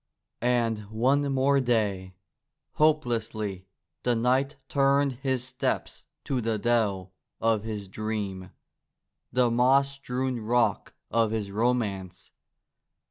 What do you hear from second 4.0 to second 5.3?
the knight turned